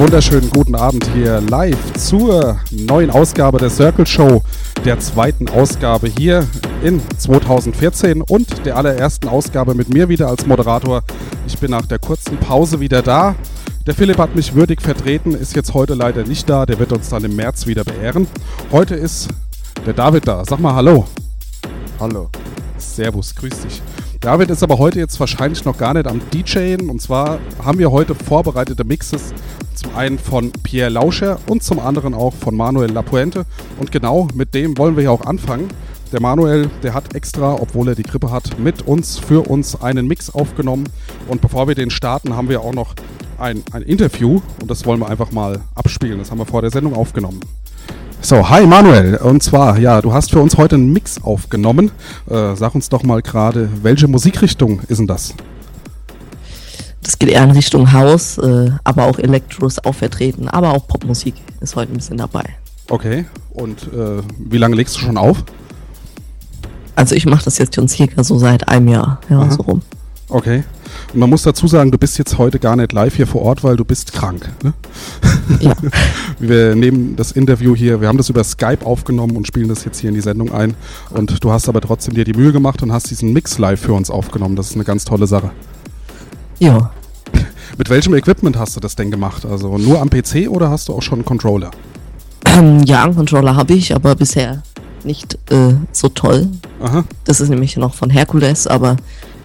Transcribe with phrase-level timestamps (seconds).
[0.00, 4.42] Wunderschönen guten Abend hier live zur neuen Ausgabe der Circle Show,
[4.82, 6.46] der zweiten Ausgabe hier
[6.82, 11.02] in 2014 und der allerersten Ausgabe mit mir wieder als Moderator.
[11.46, 13.34] Ich bin nach der kurzen Pause wieder da.
[13.86, 17.10] Der Philipp hat mich würdig vertreten, ist jetzt heute leider nicht da, der wird uns
[17.10, 18.26] dann im März wieder beehren.
[18.72, 19.28] Heute ist
[19.84, 20.46] der David da.
[20.46, 21.06] Sag mal Hallo.
[21.98, 22.30] Hallo.
[22.78, 23.82] Servus, grüß dich.
[24.20, 26.90] David ist aber heute jetzt wahrscheinlich noch gar nicht am DJen.
[26.90, 29.32] Und zwar haben wir heute vorbereitete Mixes.
[29.74, 33.46] Zum einen von Pierre Lauscher und zum anderen auch von Manuel Lapuente.
[33.78, 35.68] Und genau mit dem wollen wir ja auch anfangen.
[36.12, 40.06] Der Manuel, der hat extra, obwohl er die Grippe hat, mit uns, für uns einen
[40.06, 40.90] Mix aufgenommen.
[41.26, 42.94] Und bevor wir den starten, haben wir auch noch
[43.38, 44.42] ein, ein Interview.
[44.60, 46.18] Und das wollen wir einfach mal abspielen.
[46.18, 47.40] Das haben wir vor der Sendung aufgenommen.
[48.22, 49.16] So, hi Manuel.
[49.16, 51.90] Und zwar, ja, du hast für uns heute einen Mix aufgenommen.
[52.28, 55.34] Äh, sag uns doch mal gerade, welche Musikrichtung ist denn das?
[57.02, 60.86] Das geht eher in Richtung House, äh, aber auch Elektro ist auch vertreten, aber auch
[60.86, 62.44] Popmusik ist heute ein bisschen dabei.
[62.90, 63.24] Okay.
[63.54, 65.42] Und äh, wie lange legst du schon auf?
[66.94, 69.50] Also ich mache das jetzt schon circa so seit einem Jahr, ja, Aha.
[69.50, 69.82] so rum.
[70.30, 70.62] Okay.
[71.12, 73.64] Und man muss dazu sagen, du bist jetzt heute gar nicht live hier vor Ort,
[73.64, 74.48] weil du bist krank.
[74.62, 74.72] Ne?
[75.58, 75.74] Ja.
[76.38, 80.00] Wir nehmen das Interview hier, wir haben das über Skype aufgenommen und spielen das jetzt
[80.00, 80.74] hier in die Sendung ein.
[81.10, 83.92] Und du hast aber trotzdem dir die Mühe gemacht und hast diesen Mix live für
[83.92, 84.56] uns aufgenommen.
[84.56, 85.50] Das ist eine ganz tolle Sache.
[86.58, 86.92] Ja.
[87.76, 89.44] Mit welchem Equipment hast du das denn gemacht?
[89.44, 91.70] Also nur am PC oder hast du auch schon einen Controller?
[92.46, 94.62] Ähm, ja, einen Controller habe ich, aber bisher
[95.04, 96.48] nicht äh, so toll.
[96.82, 97.04] Aha.
[97.24, 98.96] Das ist nämlich noch von Hercules, aber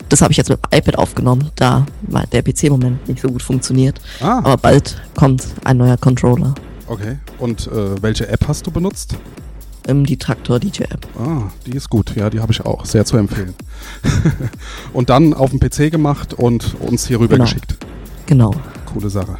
[0.09, 1.85] das habe ich jetzt mit dem iPad aufgenommen, da
[2.31, 3.99] der PC im Moment nicht so gut funktioniert.
[4.21, 6.53] Ah, Aber bald kommt ein neuer Controller.
[6.87, 7.17] okay.
[7.39, 9.15] Und äh, welche App hast du benutzt?
[9.87, 11.05] Ähm, die Traktor DJ App.
[11.19, 12.15] Ah, die ist gut.
[12.15, 12.85] Ja, die habe ich auch.
[12.85, 13.53] Sehr zu empfehlen.
[14.93, 17.43] und dann auf dem PC gemacht und uns hier rüber Genau.
[17.45, 17.77] geschickt.
[18.25, 18.51] Genau.
[18.91, 19.37] Coole Sache.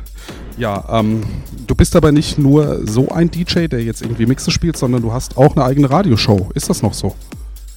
[0.58, 1.24] Ja, ähm,
[1.68, 5.12] du bist aber nicht nur so ein DJ, der jetzt irgendwie Mixe spielt, sondern du
[5.12, 6.50] hast auch eine eigene Radioshow.
[6.54, 7.16] Ist das noch so?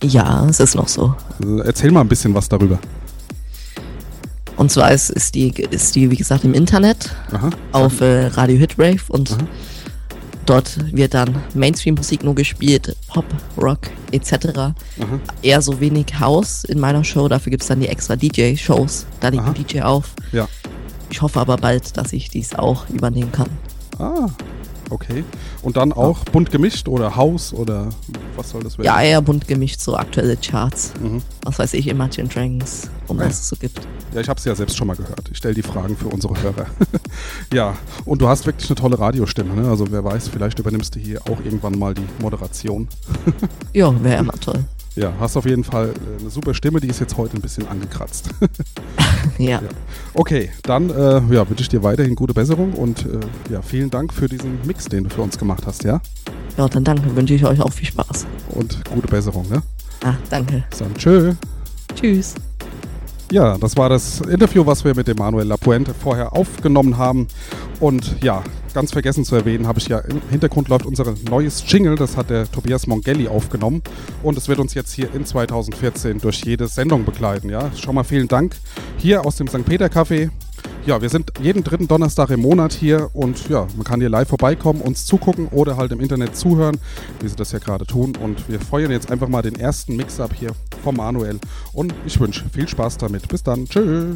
[0.02, 1.14] Ja, es ist noch so.
[1.42, 2.78] Äh, Erzähl mal ein bisschen was darüber.
[4.56, 7.50] Und zwar ist, ist, die, ist die, wie gesagt, im Internet Aha.
[7.72, 9.38] auf äh, Radio Hitrave und Aha.
[10.46, 13.24] dort wird dann Mainstream-Musik nur gespielt, Pop,
[13.56, 14.58] Rock etc.
[14.58, 14.74] Aha.
[15.42, 19.06] Eher so wenig House in meiner Show, dafür gibt es dann die extra DJ-Shows.
[19.20, 19.46] Da Aha.
[19.46, 20.12] ein DJ auf.
[20.32, 20.48] Ja.
[21.10, 23.48] Ich hoffe aber bald, dass ich dies auch übernehmen kann.
[23.98, 24.28] Ah,
[24.90, 25.24] okay.
[25.62, 27.88] Und dann auch bunt gemischt oder Haus oder
[28.36, 28.86] was soll das werden?
[28.86, 30.92] Ja, eher bunt gemischt, so aktuelle Charts.
[31.02, 31.22] Mhm.
[31.42, 33.26] Was weiß ich, Imagine Dragons und Ja.
[33.26, 33.80] was es so gibt.
[34.14, 35.28] Ja, ich habe es ja selbst schon mal gehört.
[35.30, 36.66] Ich stelle die Fragen für unsere Hörer.
[37.52, 39.54] ja, und du hast wirklich eine tolle Radiostimme.
[39.54, 39.68] Ne?
[39.68, 42.88] Also wer weiß, vielleicht übernimmst du hier auch irgendwann mal die Moderation.
[43.74, 44.64] Ja, wäre immer toll.
[44.98, 47.66] Ja, hast auf jeden Fall äh, eine super Stimme, die ist jetzt heute ein bisschen
[47.68, 48.30] angekratzt.
[49.36, 49.60] Ja.
[49.60, 49.68] Ja.
[50.14, 53.20] Okay, dann äh, ja, wünsche ich dir weiterhin gute Besserung und äh,
[53.52, 56.00] ja, vielen Dank für diesen Mix, den du für uns gemacht hast, ja?
[56.56, 58.26] Ja, dann danke, wünsche ich euch auch viel Spaß.
[58.50, 59.62] Und gute Besserung, ne?
[60.04, 60.64] Ah, danke.
[60.78, 61.34] Dann tschö.
[61.94, 62.34] Tschüss.
[63.30, 67.28] Ja, das war das Interview, was wir mit dem Manuel Lapuente vorher aufgenommen haben.
[67.78, 68.42] Und ja,
[68.72, 72.30] ganz vergessen zu erwähnen, habe ich ja im Hintergrund läuft unser neues Jingle, das hat
[72.30, 73.82] der Tobias Mongelli aufgenommen.
[74.22, 77.50] Und es wird uns jetzt hier in 2014 durch jede Sendung begleiten.
[77.50, 78.56] Ja, schon mal vielen Dank
[78.96, 79.66] hier aus dem St.
[79.66, 80.30] Peter Café.
[80.86, 84.28] Ja, wir sind jeden dritten Donnerstag im Monat hier und ja, man kann hier live
[84.28, 86.78] vorbeikommen, uns zugucken oder halt im Internet zuhören,
[87.20, 88.16] wie sie das ja gerade tun.
[88.16, 90.52] Und wir feuern jetzt einfach mal den ersten Mix ab hier
[90.82, 91.40] vom Manuel.
[91.74, 93.28] Und ich wünsche viel Spaß damit.
[93.28, 93.66] Bis dann.
[93.66, 94.14] Tschö.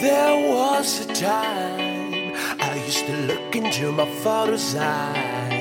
[0.00, 5.57] There was a time I used to look into my father's eyes.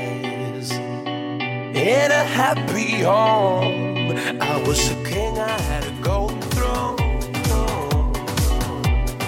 [1.77, 6.97] In a happy home, I was a king, I had a golden throne.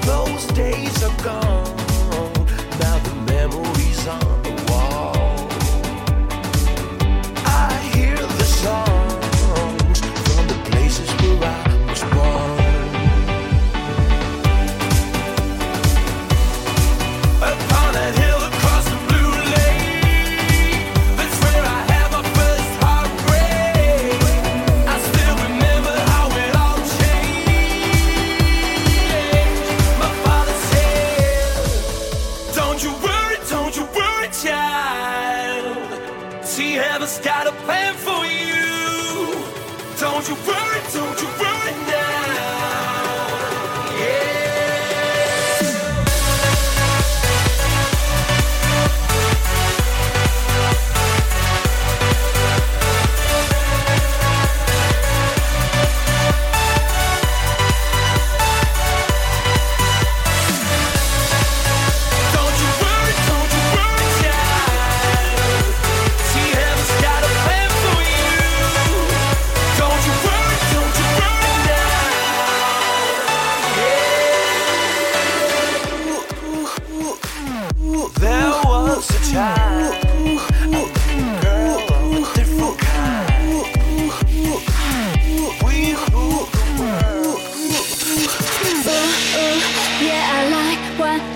[0.02, 1.76] Those days are gone,
[2.80, 4.49] now the memories on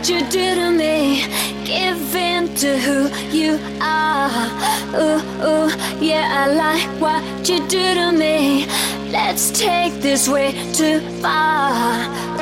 [0.03, 1.25] what you do to me.
[1.63, 4.29] Give in to who you are.
[4.93, 5.69] Ooh, ooh,
[6.03, 8.65] yeah, I like what you do to me.
[9.11, 12.32] Let's take this way too far.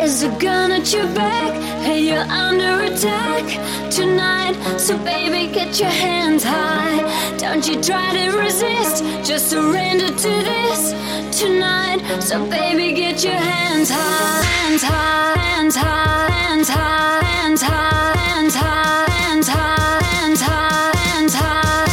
[0.00, 1.52] Is a gun at your back?
[1.82, 3.44] Hey, you're under attack
[3.90, 4.54] tonight.
[4.78, 7.02] So, baby, get your hands high.
[7.36, 10.92] Don't you try to resist, just surrender to this
[11.38, 12.00] tonight.
[12.22, 18.54] So, baby, get your hands high, hands high, hands high, hands high, hands high, hands
[18.54, 21.87] high, hands high, hands high, hands high,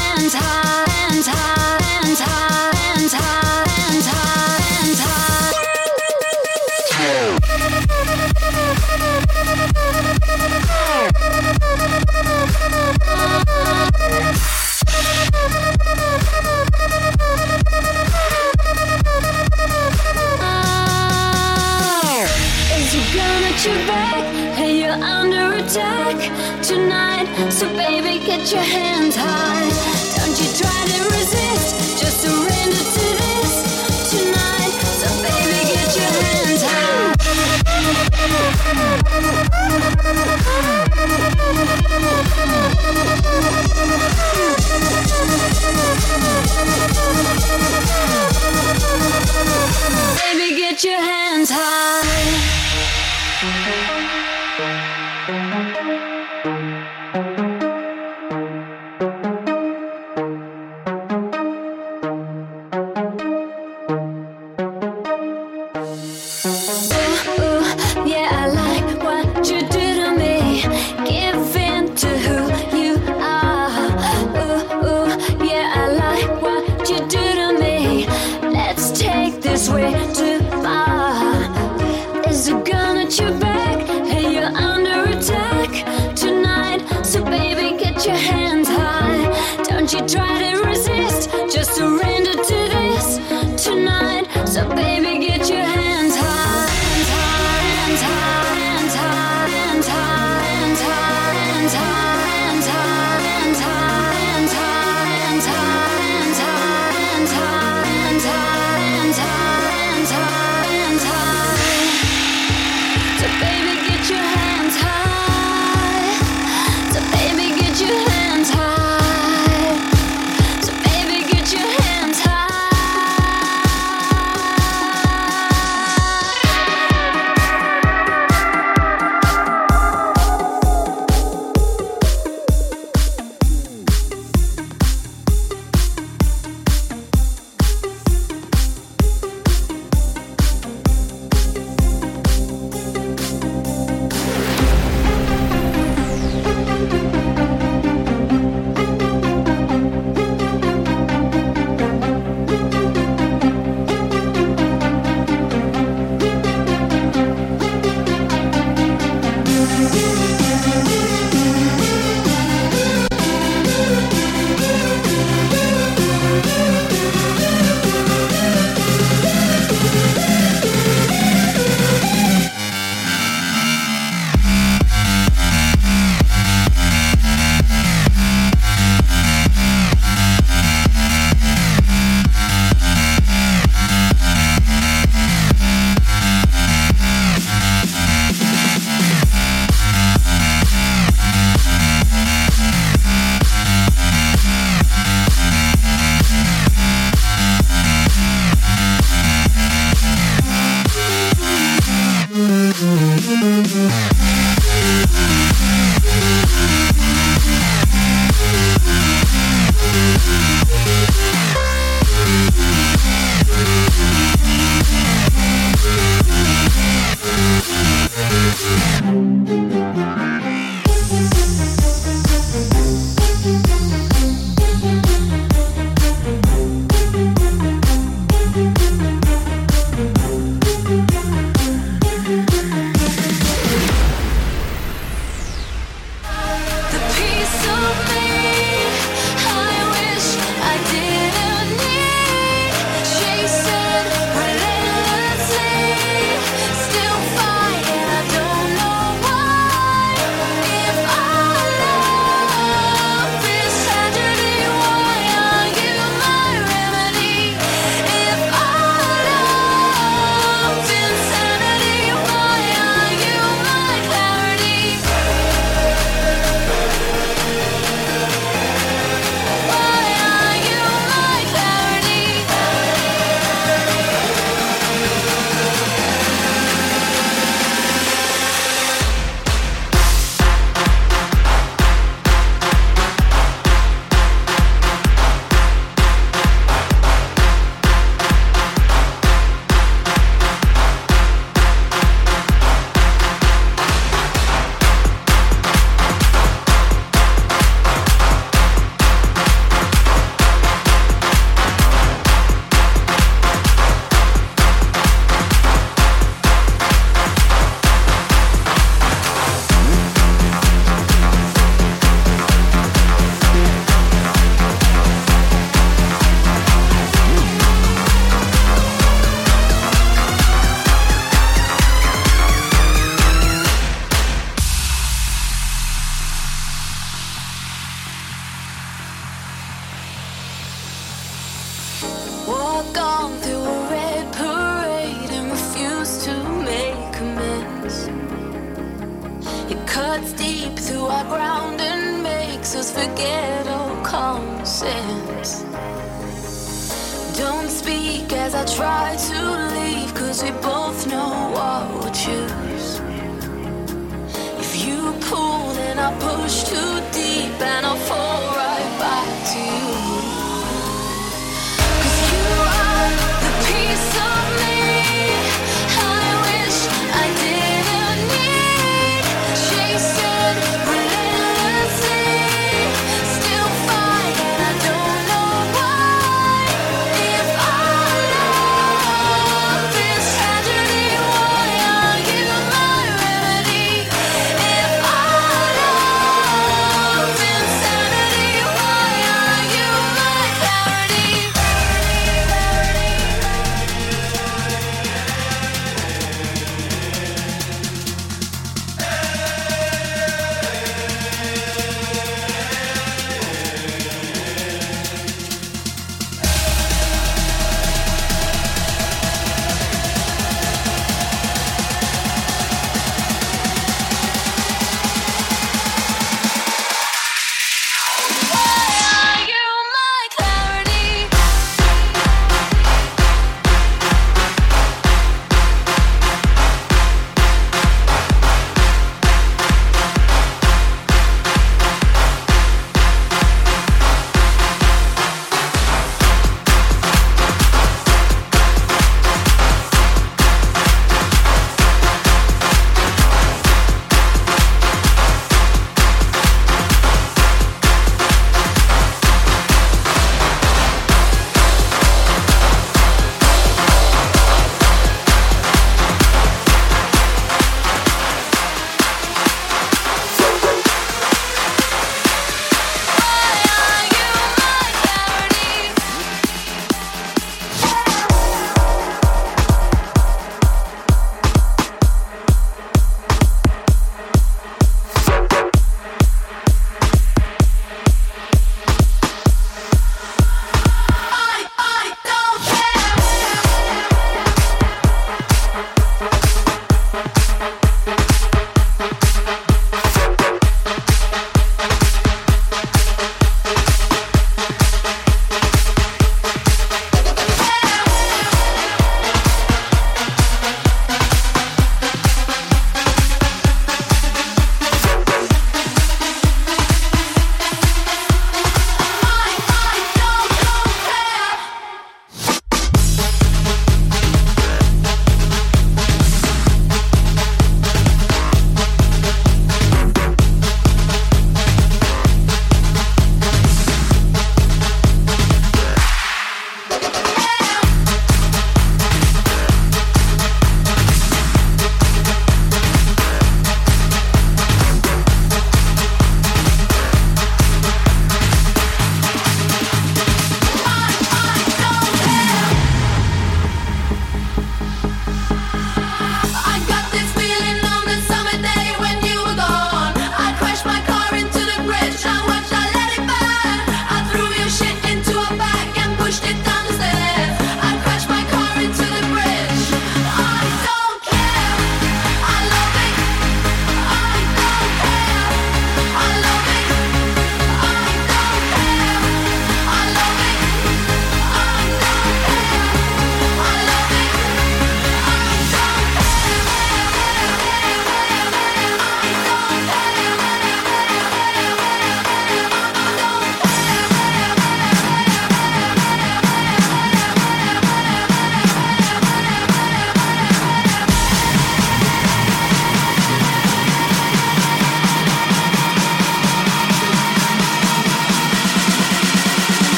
[23.66, 24.24] your back?
[24.56, 26.18] Hey, you're under attack
[26.62, 27.26] tonight.
[27.50, 29.70] So, baby, get your hands high.
[30.18, 32.95] Don't you try to resist, just surrender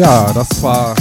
[0.00, 0.94] Ja, das war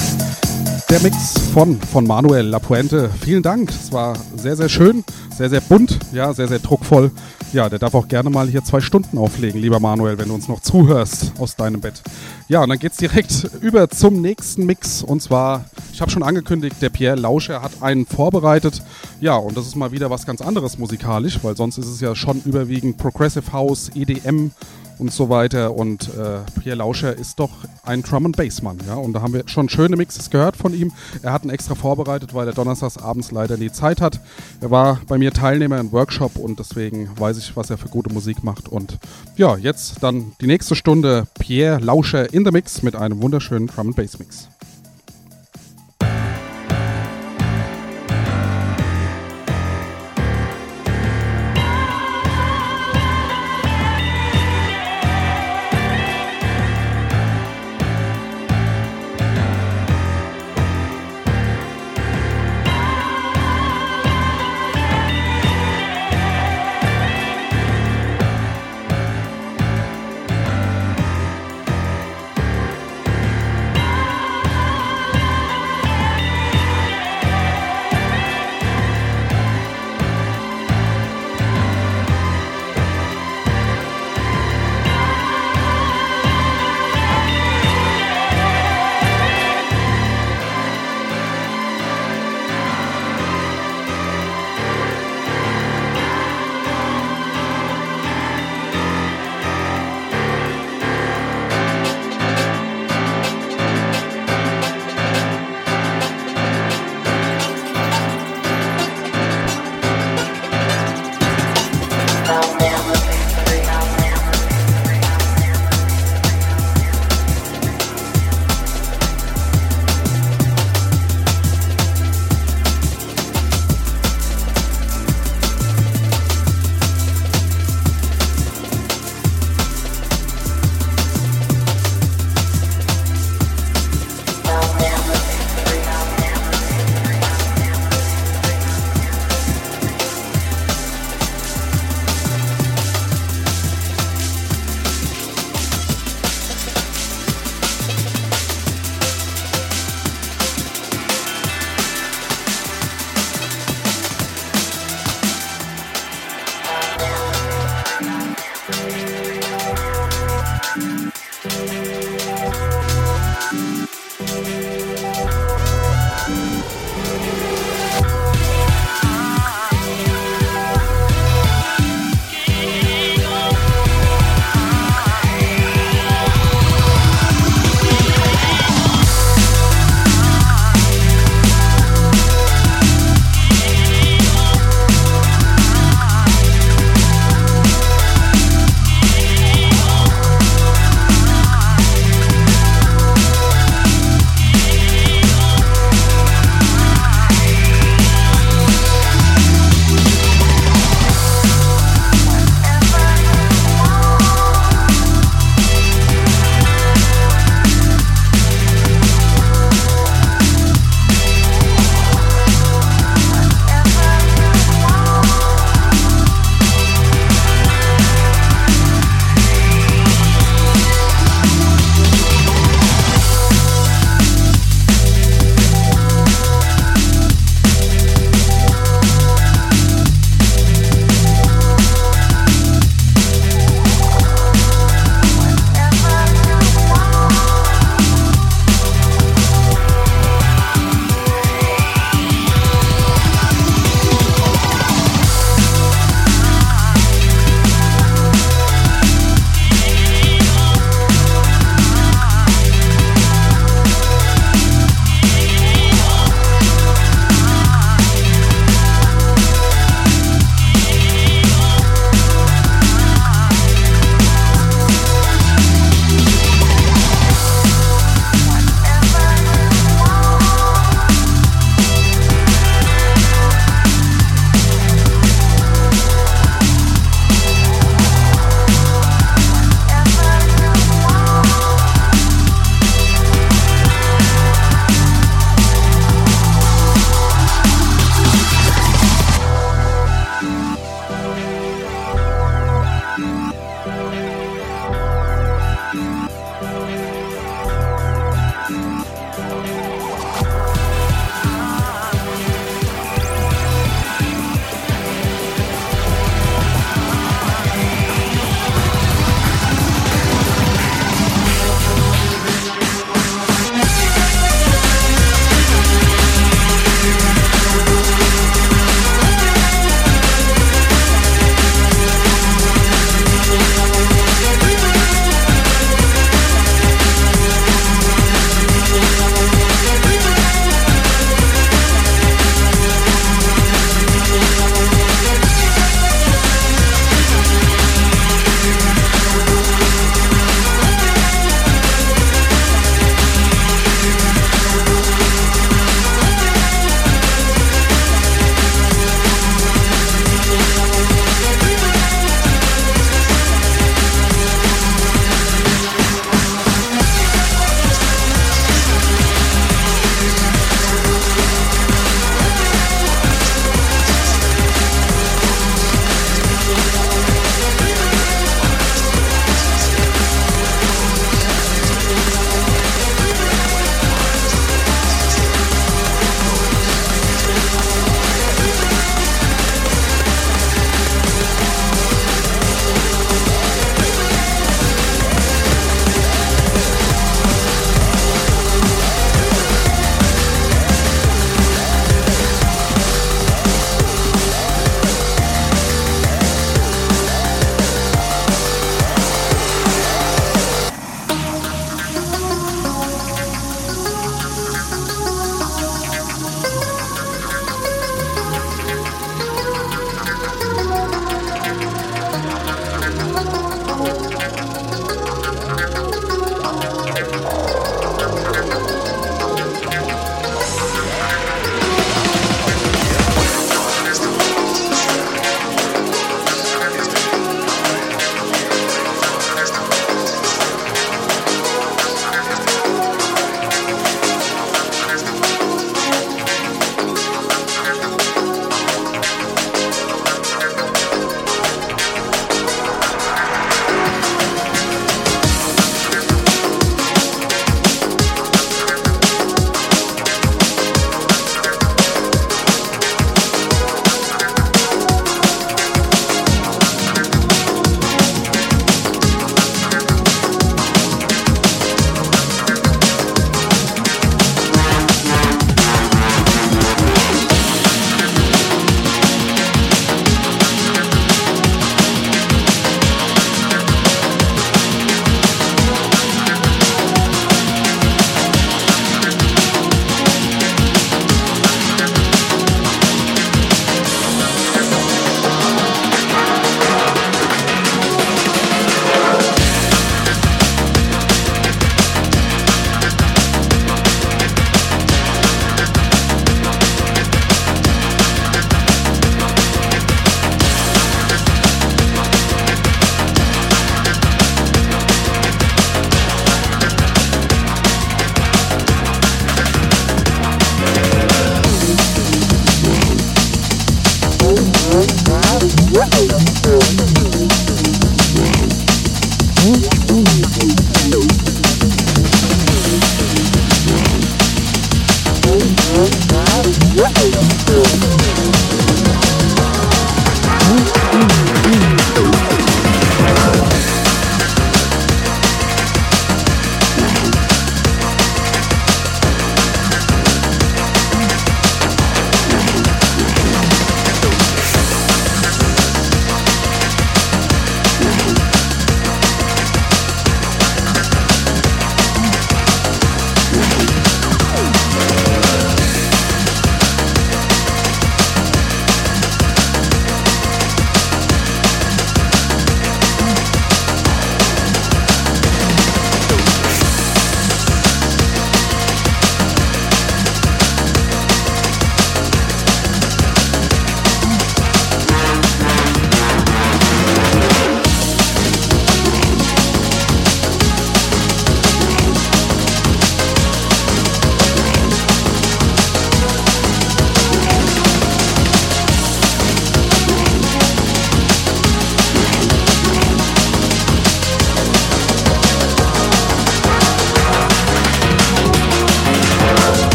[0.89, 3.09] der Mix von, von Manuel Lapuente.
[3.21, 3.69] Vielen Dank.
[3.69, 5.05] Es war sehr, sehr schön,
[5.37, 7.09] sehr, sehr bunt, ja, sehr, sehr druckvoll.
[7.53, 10.49] Ja, der darf auch gerne mal hier zwei Stunden auflegen, lieber Manuel, wenn du uns
[10.49, 12.01] noch zuhörst aus deinem Bett.
[12.49, 15.01] Ja, und dann geht's direkt über zum nächsten Mix.
[15.01, 18.83] Und zwar, ich habe schon angekündigt, der Pierre Lauscher hat einen vorbereitet.
[19.21, 22.15] Ja, und das ist mal wieder was ganz anderes musikalisch, weil sonst ist es ja
[22.15, 24.51] schon überwiegend Progressive House, EDM
[24.99, 25.75] und so weiter.
[25.75, 27.49] Und äh, Pierre Lauscher ist doch
[27.83, 28.95] ein Drum and Bass Mann, ja.
[28.95, 30.91] Und da haben wir schon schöne Mixes gehört von ihm.
[31.23, 34.19] Er hat einen extra vorbereitet, weil er donnerstags abends leider nie Zeit hat.
[34.61, 38.13] Er war bei mir Teilnehmer im Workshop und deswegen weiß ich, was er für gute
[38.13, 38.67] Musik macht.
[38.67, 38.97] Und
[39.37, 43.87] ja, jetzt dann die nächste Stunde Pierre Lauscher in the Mix mit einem wunderschönen Drum
[43.87, 44.49] and Bass Mix.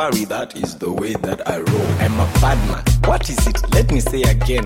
[0.00, 1.88] Worry, that is the way that I roll.
[2.00, 2.84] I'm a bad man.
[3.04, 3.58] What is it?
[3.74, 4.64] Let me say again.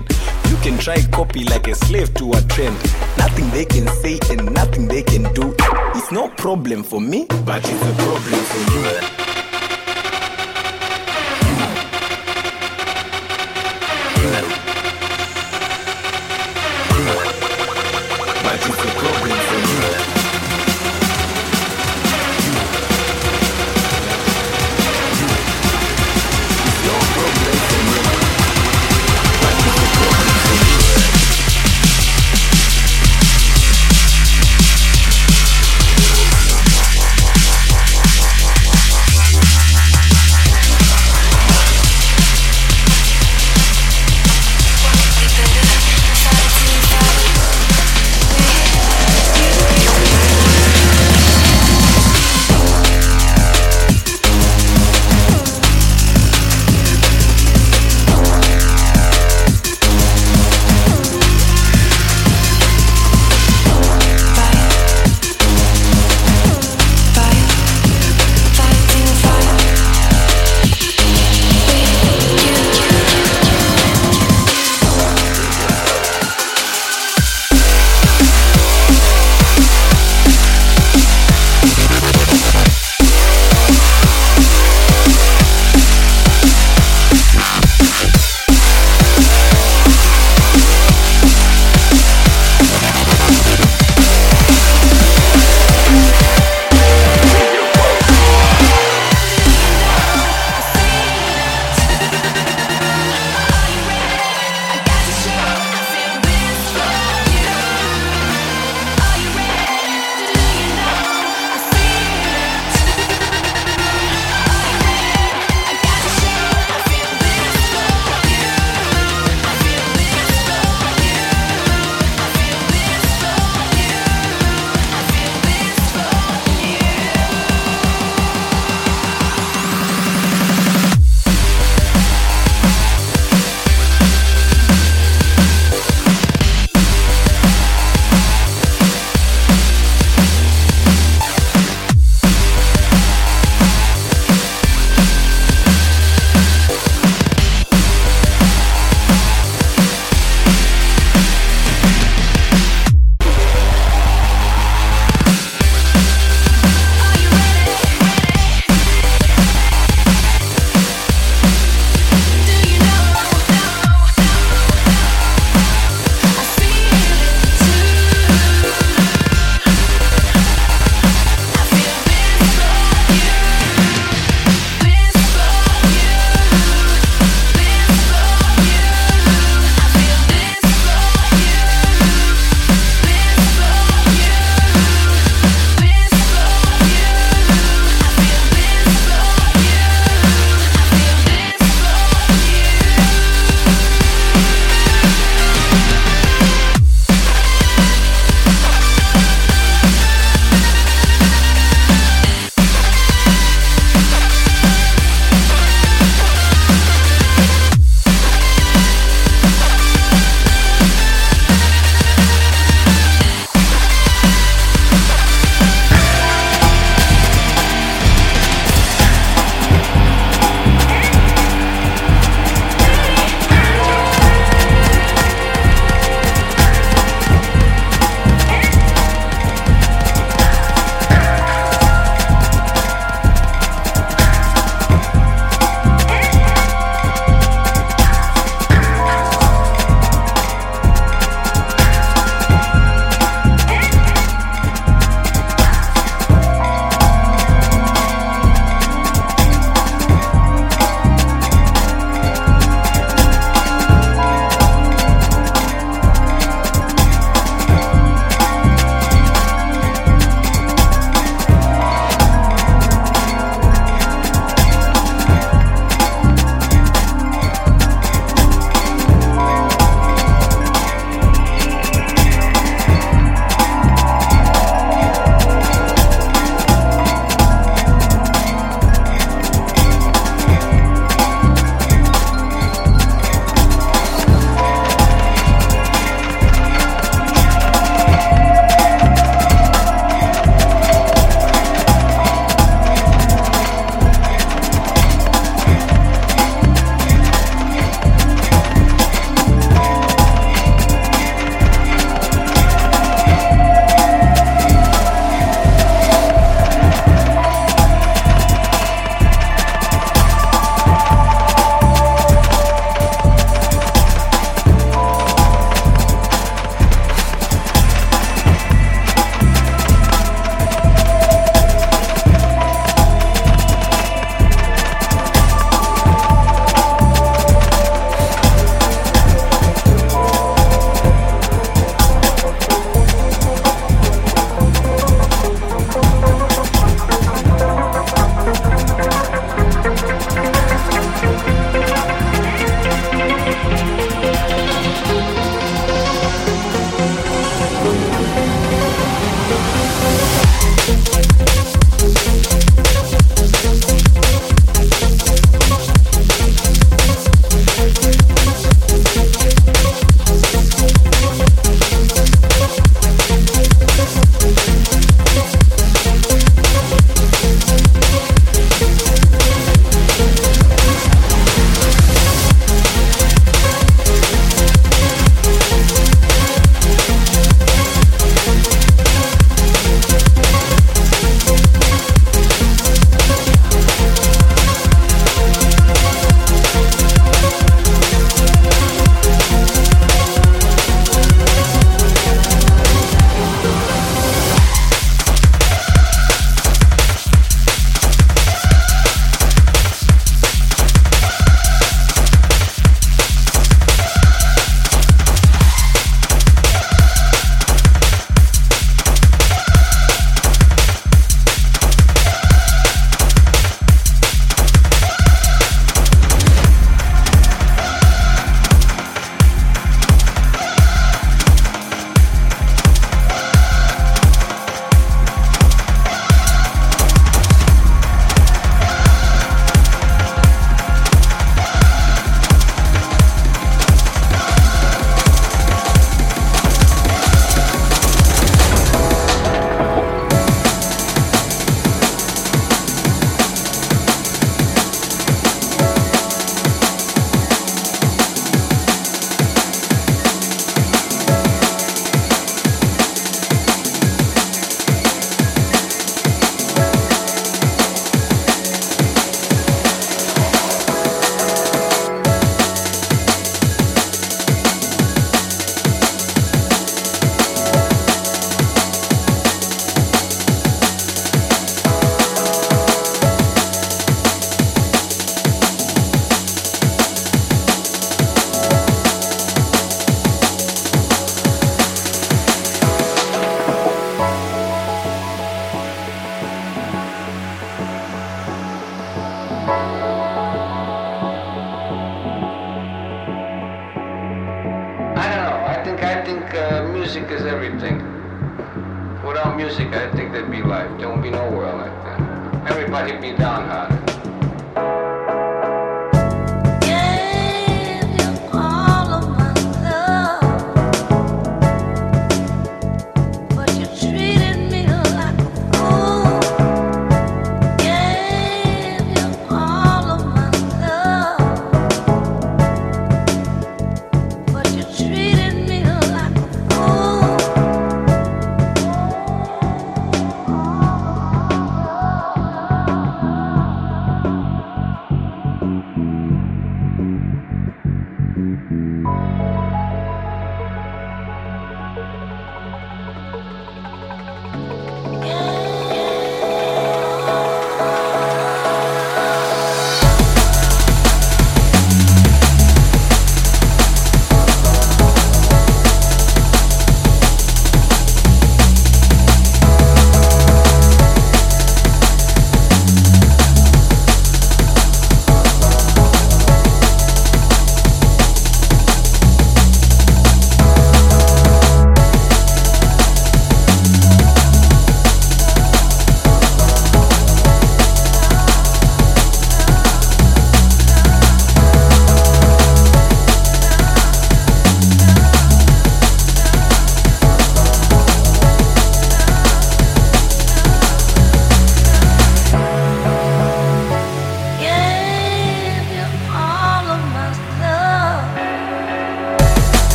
[0.49, 2.77] You can try copy like a slave to a trend.
[3.17, 5.53] Nothing they can say and nothing they can do.
[5.93, 9.24] It's no problem for me, but it's a problem for you.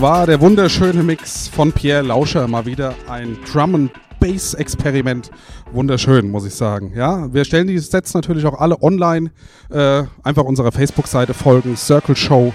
[0.00, 2.46] War der wunderschöne Mix von Pierre Lauscher.
[2.46, 5.30] Mal wieder ein Drum and Bass Experiment.
[5.72, 6.92] Wunderschön, muss ich sagen.
[6.94, 9.30] Ja, wir stellen die Sets natürlich auch alle online.
[9.70, 12.52] Äh, einfach unserer Facebook-Seite folgen, Circle Show.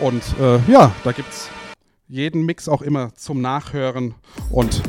[0.00, 1.48] Und äh, ja, da gibt's
[2.08, 4.14] jeden Mix auch immer zum Nachhören
[4.50, 4.82] und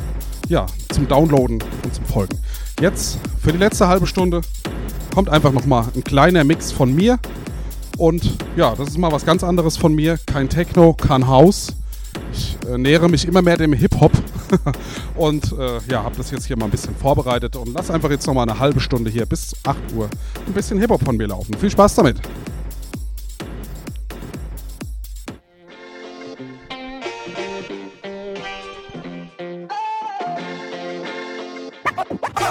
[0.48, 2.38] ja, zum Downloaden und zum Folgen.
[2.80, 4.40] Jetzt für die letzte halbe Stunde
[5.14, 7.20] kommt einfach nochmal ein kleiner Mix von mir.
[7.98, 10.18] Und ja, das ist mal was ganz anderes von mir.
[10.26, 11.68] Kein Techno, kein House.
[12.74, 14.12] Äh, nähere mich immer mehr dem Hip-Hop
[15.16, 18.26] und äh, ja, habe das jetzt hier mal ein bisschen vorbereitet und lass einfach jetzt
[18.26, 20.08] nochmal eine halbe Stunde hier bis 8 Uhr
[20.46, 21.54] ein bisschen Hip-Hop von mir laufen.
[21.58, 22.16] Viel Spaß damit!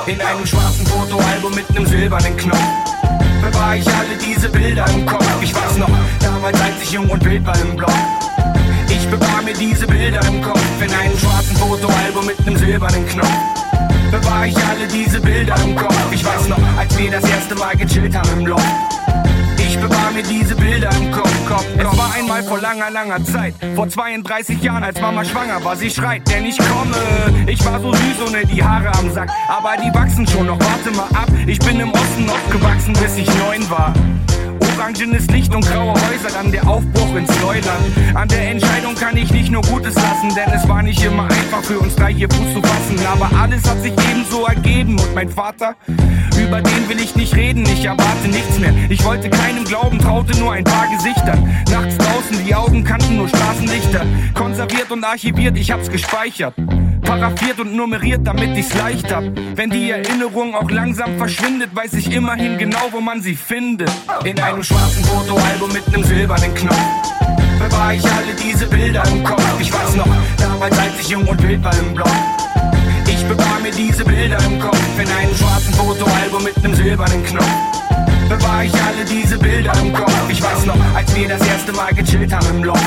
[0.05, 2.59] In einem schwarzen Fotoalbum mit einem silbernen Knopf
[3.41, 5.25] bewahre ich alle diese Bilder im Kopf.
[5.41, 5.89] Ich weiß noch,
[6.19, 8.22] damals als ich jung und wild war im Block.
[9.03, 13.29] Ich bewahre mir diese Bilder im Kopf in einem schwarzen Fotoalbum mit einem silbernen Knopf.
[14.09, 15.97] Bewahre ich alle diese Bilder im Kopf.
[16.13, 18.65] Ich weiß noch, als wir das erste Mal gechillt haben im Loft.
[19.57, 21.67] Ich bewahre mir diese Bilder im Kopf, Kopf, Kopf.
[21.77, 23.55] Es war einmal vor langer, langer Zeit.
[23.75, 26.95] Vor 32 Jahren, als Mama schwanger war, sie schreit, denn ich komme.
[27.45, 29.29] Ich war so süß ohne die Haare am Sack.
[29.49, 31.27] Aber die wachsen schon noch, warte mal ab.
[31.45, 33.93] Ich bin im Osten aufgewachsen, bis ich neun war.
[34.83, 38.15] Orangenes Licht und graue Häuser, dann der Aufbruch ins Neuland.
[38.15, 41.63] An der Entscheidung kann ich nicht nur Gutes lassen, denn es war nicht immer einfach
[41.63, 42.99] für uns drei hier Fuß zu fassen.
[43.05, 45.77] Aber alles hat sich ebenso ergeben und mein Vater,
[46.37, 48.73] über den will ich nicht reden, ich erwarte nichts mehr.
[48.89, 51.49] Ich wollte keinem glauben, traute nur ein paar Gesichtern.
[51.71, 54.05] Nachts draußen, die Augen kannten nur Straßenlichter.
[54.33, 56.55] Konserviert und archiviert, ich hab's gespeichert.
[57.13, 59.23] Paraphiert und nummeriert, damit ich's leicht hab.
[59.55, 63.91] Wenn die Erinnerung auch langsam verschwindet, weiß ich immerhin genau, wo man sie findet.
[64.23, 66.75] In einem schwarzen Fotoalbum mit nem silbernen Knopf.
[67.59, 69.43] Bewahre ich alle diese Bilder im Kopf.
[69.59, 70.07] Ich weiß noch,
[70.39, 72.09] damals als ich jung und wild war im Block.
[73.05, 77.53] Ich bewahre mir diese Bilder im Kopf in einem schwarzen Fotoalbum mit nem silbernen Knopf.
[78.27, 80.29] Bewahre ich alle diese Bilder im Kopf.
[80.29, 82.83] Ich weiß noch, als wir das erste Mal gechillt haben im Loft.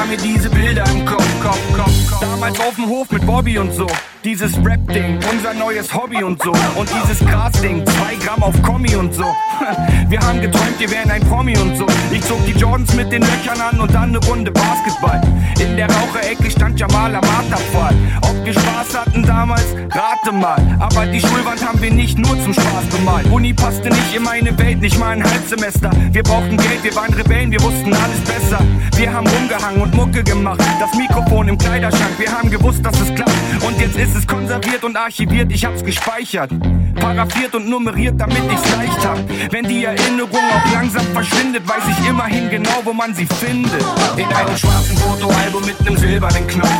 [0.00, 2.20] Bewahre mir diese Bilder im Kopf, Kopf, Kopf, Kopf.
[2.20, 3.86] Damals auf dem Hof mit Bobby und so.
[4.22, 6.52] Dieses Rap-Ding, unser neues Hobby und so.
[6.52, 9.24] Und dieses Gras-Ding, zwei Gramm auf Kommi und so.
[10.08, 11.86] Wir haben geträumt, wir wären ein Promi und so.
[12.10, 15.20] Ich zog die Jordans mit den Löchern an und dann eine Runde Basketball.
[15.60, 17.94] In der Raucherecke stand Jamal am Marterpfahl.
[18.22, 20.58] Ob wir Spaß hatten damals, rate mal.
[20.80, 23.26] Aber die Schulwand haben wir nicht nur zum Spaß bemalt.
[23.30, 25.90] Uni passte nicht in meine Welt, nicht mal ein Halbsemester.
[26.10, 28.64] Wir brauchten Geld, wir waren Rebellen, wir wussten alles besser.
[28.96, 30.60] Wir haben rumgehangen und Mucke gemacht.
[30.80, 33.30] Das Mikrofon im Kleiderschrank, wir haben gewusst, dass es klappt.
[33.64, 36.50] Und jetzt ist es konserviert und archiviert, ich hab's gespeichert.
[36.94, 39.18] Paraphiert und nummeriert, damit ich's leicht hab.
[39.50, 43.84] Wenn die Erinnerung auch langsam verschwindet, weiß ich immerhin genau, wo man sie findet.
[44.16, 46.70] In einem schwarzen Fotoalbum mit nem silbernen Knopf.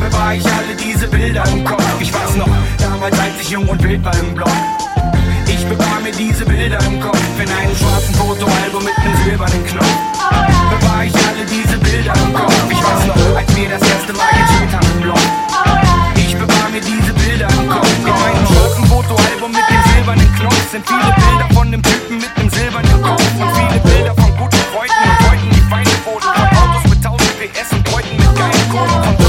[0.00, 1.84] Bewahre ich alle diese Bilder im Kopf.
[2.00, 2.48] Ich weiß noch,
[2.78, 4.50] damals als ich jung und wild war im Block.
[5.46, 9.96] Ich bewahre mir diese Bilder im Kopf in einem schwarzen Fotoalbum mit nem silbernen Knopf.
[10.70, 12.70] Bewahre ich alle diese Bilder im Kopf.
[12.70, 15.87] Ich weiß noch, als wir das erste Mal gechillt haben im Block.
[16.78, 17.88] Mir diese Bilder im Kopf.
[17.98, 22.30] In meinem schwarzen Fotoalbum mit dem silbernen Knopf sind viele Bilder von dem Typen mit
[22.38, 23.22] dem silbernen Kopf.
[23.36, 26.22] Und viele Bilder von guten Freunden und Freunden, die Feinde wurden.
[26.22, 29.27] Von Autos mit 1000 PS und Leuten mit geilen Kohlen.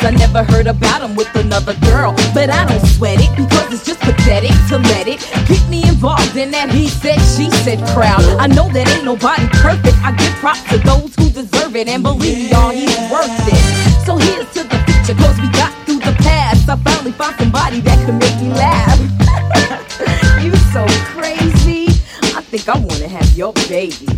[0.00, 2.14] Cause I never heard about him with another girl.
[2.32, 6.36] But I don't sweat it because it's just pathetic to let it get me involved
[6.36, 8.22] in that he said, she said crowd.
[8.40, 9.98] I know that ain't nobody perfect.
[10.00, 11.86] I give props to those who deserve it.
[11.86, 13.60] And believe me, y'all, he's worth it.
[14.06, 16.66] So here's to the future cause we got through the past.
[16.70, 18.96] I finally found somebody that could make me laugh.
[20.42, 20.80] you so
[21.12, 21.92] crazy.
[22.32, 24.08] I think I wanna have your baby.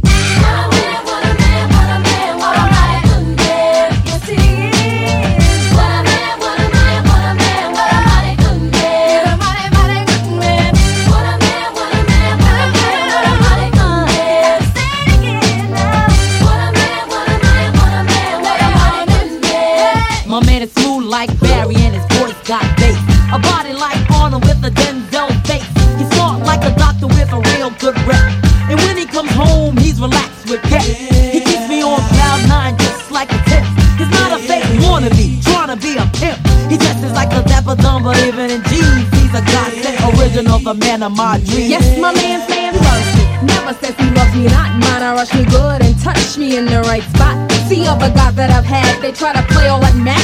[38.02, 41.70] But in he's a godsend original, the man of my dreams.
[41.70, 43.46] Yes, my man saying loves me.
[43.46, 44.74] Never says he loves me not.
[44.82, 47.36] Mine, I rush me good and touch me in the right spot.
[47.68, 50.18] See other guys that I've had, they try to play all like Mac.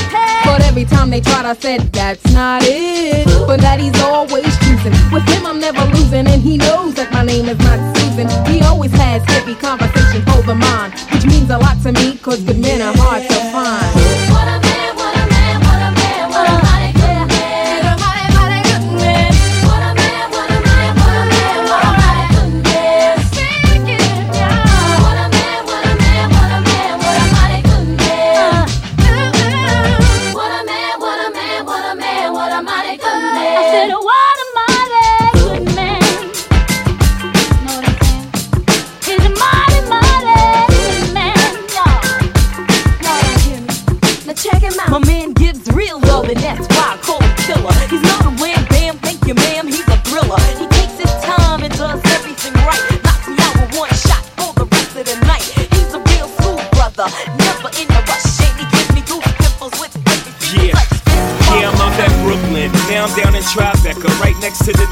[0.45, 3.27] But every time they tried, I said, that's not it.
[3.47, 4.95] But that he's always choosing.
[5.13, 8.27] With him, I'm never losing, and he knows that my name is not Susan.
[8.51, 12.59] He always has heavy conversation over mine, which means a lot to me, cause good
[12.59, 14.28] men are hard to find.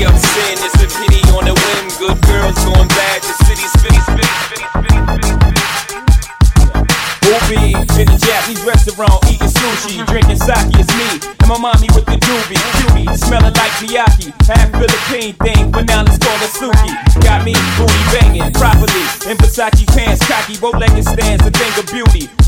[0.00, 1.84] City of sin, it's a pity on the whim.
[2.00, 5.60] Good girls going bad, the city's spinning, spinning, spinning, spinning, spinning.
[8.00, 11.20] In the Japanese restaurant, eating sushi, drinking sake, it's me.
[11.40, 14.32] And my mommy with the doobie, cutie, smelling like Miyaki.
[14.48, 16.96] Half Philippine thing, but now let's call it Suki.
[17.20, 22.39] Got me booty banging properly, in Versace pants, cocky, bow-legged stands, a thing of beauty.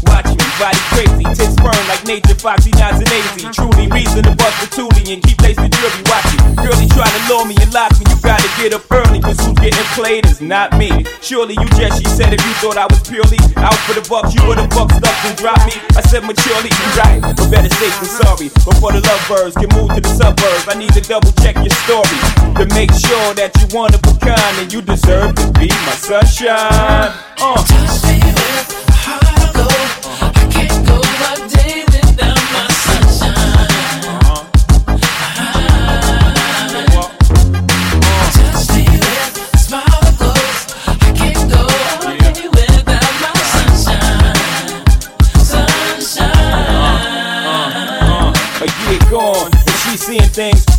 [0.60, 3.48] Body crazy, tits burn like nature, foxy, nods and easy.
[3.52, 6.02] Truly reason to bust the toolie and keep lacing jewelry.
[6.06, 8.04] Watch it, girlie try to lure me and lock me.
[8.10, 11.04] You gotta get up early, cause who's getting played is not me.
[11.20, 14.34] Surely you just, she said, if you thought I was purely out for the bucks,
[14.34, 15.74] you would've bucked up and dropped me.
[15.96, 18.48] I said maturely, you right, but better safe than sorry.
[18.52, 22.18] Before the lovebirds can move to the suburbs, I need to double check your story
[22.60, 25.96] to make sure that you one of a kind and you deserve to be my
[25.96, 27.10] sunshine.
[27.40, 27.58] Uh.
[29.02, 30.21] Can't go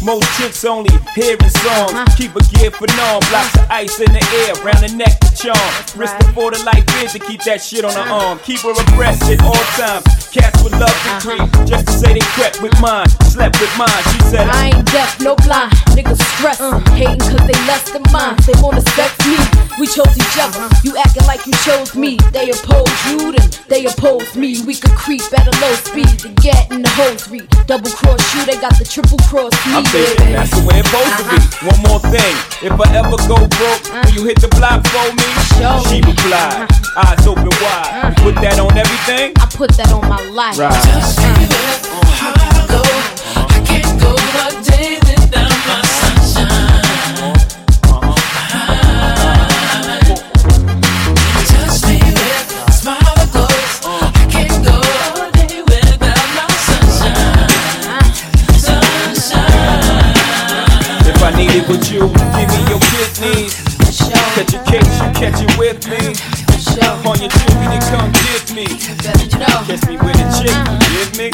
[0.03, 1.95] most chicks only hear in songs.
[2.15, 5.31] Keep a gear for norm, blocks of ice in the air, round the neck to
[5.35, 5.71] charm.
[5.95, 8.35] Wrist before the light bid to keep that shit on her uh-huh.
[8.35, 8.39] arm.
[8.39, 10.03] Keep her abreast at all times.
[10.29, 11.19] Cats would love to uh-huh.
[11.23, 13.07] creep, just to say they crept with uh-huh.
[13.07, 14.03] mine, slept with mine.
[14.11, 15.71] She said, I ain't deaf, no blind.
[15.95, 16.59] Niggas stress,
[16.93, 18.35] hating cause they less than mine.
[18.45, 19.39] They wanna sex me.
[19.79, 20.69] We chose each other.
[20.83, 22.17] You acting like you chose me.
[22.31, 24.61] They oppose you, then they oppose me.
[24.65, 27.47] We could creep at a low speed to get in the hosiery.
[27.65, 29.73] Double cross you, they got the triple cross me.
[29.73, 31.37] I'm thinking that's the way it's supposed to be.
[31.69, 32.33] One more thing,
[32.65, 34.01] if I ever go broke, uh.
[34.03, 35.29] will you hit the block for me?
[35.87, 36.65] She replied,
[36.97, 37.13] uh.
[37.13, 38.17] eyes open wide.
[38.17, 39.33] You put that on everything?
[39.37, 40.57] I put that on my life.
[40.57, 40.73] Right.
[40.73, 42.32] Uh.
[61.53, 63.53] I with you, give me your kidneys.
[64.33, 66.17] Catch a case, you catch it with me.
[67.05, 68.65] On your chicken, you come get me.
[68.65, 70.57] Catch me with a chick,
[70.89, 71.29] give me.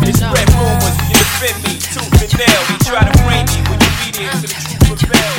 [0.00, 2.64] They spread rumors, you defend me, tooth and nail.
[2.64, 4.56] They try to frame me when you beat it to the
[4.88, 5.36] truth rebel.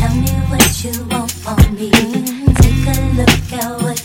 [0.00, 1.90] Tell me what you want from me.
[2.56, 3.99] Take a look at what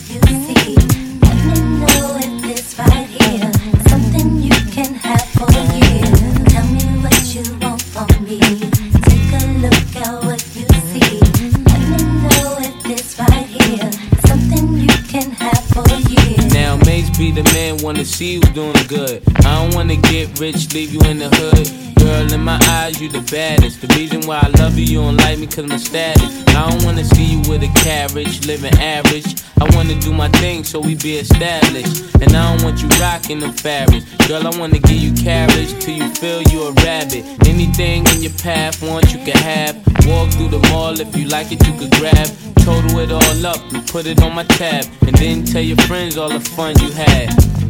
[17.17, 19.23] be the man, wanna see you doing good.
[19.45, 21.95] I don't wanna get rich, leave you in the hood.
[21.95, 23.81] Girl, in my eyes, you the baddest.
[23.81, 26.43] The reason why I love you, you don't like me cause my status.
[26.49, 29.41] I don't wanna see you with a carriage, living average.
[29.61, 32.13] I wanna do my thing so we be established.
[32.21, 34.05] And I don't want you rocking them fabrics.
[34.27, 37.23] Girl, I wanna give you carriage till you feel you a rabbit.
[37.47, 39.75] Anything in your path, want you can have.
[40.05, 42.27] Walk through the mall if you like it, you could grab.
[42.65, 44.85] Total it all up and put it on my tab.
[45.07, 47.04] And then tell your friends all the fun you had.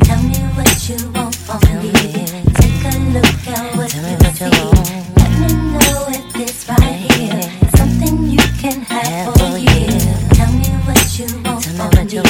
[0.05, 1.91] Tell me what you want from me.
[2.59, 4.01] Take a look at what you
[4.33, 4.49] see.
[5.17, 7.41] Let me know if it's right here.
[7.77, 10.05] Something you can have for years.
[10.37, 12.21] Tell me what you want from me.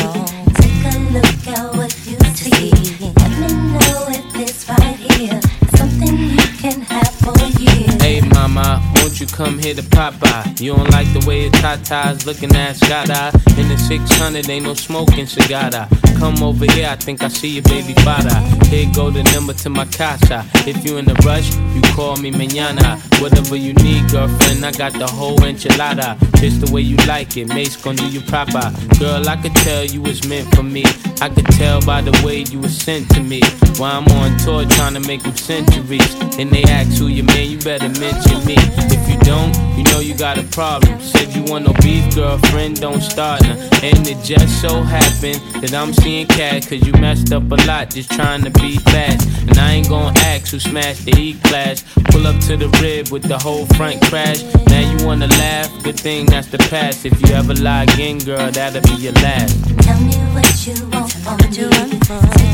[0.60, 2.72] Take a look at what you see.
[3.19, 5.40] Let me know if it's right here.
[5.76, 8.02] Something you can have for years.
[8.02, 8.82] Hey mama,
[9.26, 10.60] you come here to Popeye?
[10.60, 13.34] You don't like the way your tatas looking at Scada.
[13.58, 15.88] In the 600, ain't no smoking cigada.
[16.20, 18.36] Come over here, I think I see your baby father.
[18.68, 20.46] Here go the number to my casa.
[20.68, 23.00] If you in a rush, you call me mañana.
[23.22, 26.18] Whatever you need, girlfriend, I got the whole enchilada.
[26.40, 28.72] Just the way you like it, Mace gon' do you proper.
[29.00, 30.84] Girl, I could tell you was meant for me.
[31.22, 33.42] I could tell by the way you was sent to me.
[33.78, 36.14] While I'm on tour trying to make them centuries.
[36.40, 38.56] And they ask who you man, you better mention me.
[38.58, 41.00] If you don't, you know you got a problem.
[41.00, 43.56] Said you want no beef, girlfriend, don't start now.
[43.84, 47.90] And it just so happened that I'm seeing cat, cause you messed up a lot
[47.90, 49.28] just trying to be fast.
[49.48, 51.84] And I ain't gonna ask who smashed the E class.
[52.12, 54.44] Pull up to the rib with the whole front crash.
[54.68, 57.06] Now you wanna laugh, good thing that's the past.
[57.06, 59.54] If you ever lie again, girl, that'll be your last.
[59.82, 61.48] Tell me what you want from me.
[61.52, 61.70] Take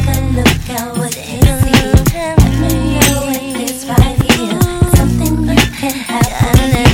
[0.07, 1.81] a look at what you see.
[2.61, 4.20] Let me know if it's right you
[5.81, 6.90] can have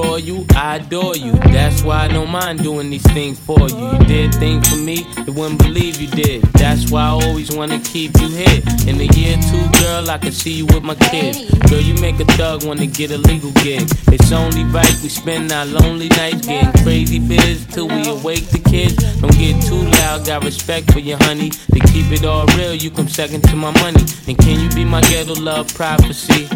[0.00, 1.32] you I adore you.
[1.32, 3.92] That's why I don't mind doing these things for you.
[3.92, 6.42] You did things for me, they wouldn't believe you did.
[6.54, 8.62] That's why I always wanna keep you here.
[8.86, 11.44] In the year two, girl, I can see you with my kids.
[11.68, 13.82] Girl, you make a thug wanna get a legal gig.
[14.08, 18.60] It's only right we spend our lonely nights getting crazy biz till we awake the
[18.60, 18.96] kids.
[19.20, 21.50] Don't get too loud, got respect for you, honey.
[21.50, 24.04] To keep it all real, you come second to my money.
[24.26, 26.48] And can you be my ghetto love prophecy?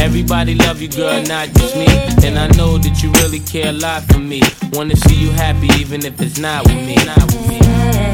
[0.00, 1.86] Everybody love you, girl, not just me.
[2.26, 4.42] And I know that you really care a lot for me.
[4.72, 6.96] Wanna see you happy, even if it's not with me.
[6.96, 8.13] Not with me.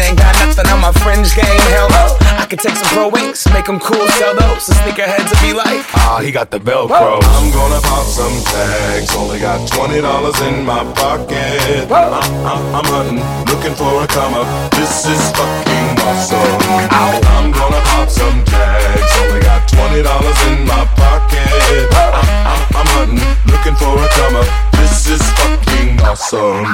[0.01, 1.61] ain't got nothing on my fringe game.
[1.71, 2.17] Hell no.
[2.41, 4.67] I could take some pro wings, make them cool, sell those.
[4.67, 7.21] The sneakerheads will be like, ah, he got the Velcro.
[7.21, 9.15] I'm gonna pop some tags.
[9.15, 11.85] Only got twenty dollars in my pocket.
[11.91, 14.47] I'm, I'm, uh, uh, I'm hunting, looking for a come up.
[14.71, 16.59] This is fucking awesome.
[16.89, 19.11] I'm gonna pop some tags.
[19.21, 21.87] Only got twenty dollars in my pocket.
[21.93, 24.49] I'm, I'm, uh, I'm hunting, looking for a come up.
[24.81, 26.65] This is fucking awesome.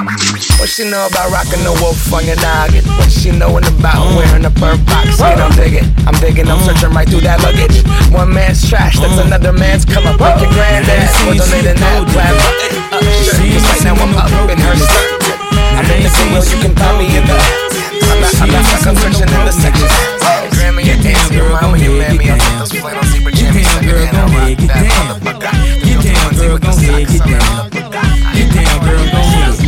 [0.56, 2.80] What she know about rocking the wolf on your noggin?
[2.96, 5.20] What she knowin' about wearing a bird box?
[5.20, 7.84] Man, I'm digging, I'm digging, I'm searching right through that luggage.
[8.08, 10.16] One man's trash, that's another man's come up.
[10.16, 13.04] Like your granddad, for donating that black button up.
[13.04, 15.12] Cause right now I'm up in her skirt.
[15.76, 17.87] I'm in the video, you can find me in the.
[18.04, 19.88] I'm not, I'm in the section.
[20.54, 22.30] Grammy, your dance, your mama, your mammy.
[22.30, 23.64] I'm those flannel zebra jammies.
[23.64, 25.20] Get down, girl, go ahead, get down.
[25.84, 27.70] Get down, girl, go ahead, get down.
[28.34, 29.67] Get down, girl, go ahead.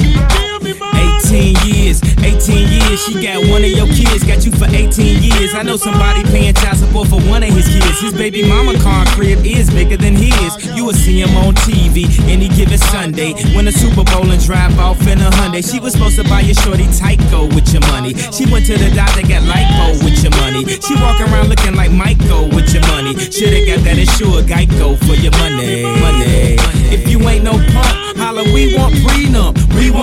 [1.31, 5.55] 18 years, 18 years, she got one of your kids, got you for 18 years.
[5.55, 8.01] I know somebody paying child support for one of his kids.
[8.01, 10.59] His baby mama car crib is bigger than his.
[10.75, 13.31] You will see him on TV any given Sunday.
[13.55, 15.63] Win a Super Bowl and drive off in a Hyundai.
[15.63, 18.13] She was supposed to buy your shorty Tyco with your money.
[18.35, 20.67] She went to the doctor, got lipo with your money.
[20.67, 23.15] She walk around looking like Michael with your money.
[23.15, 24.60] Shoulda got that insured Geico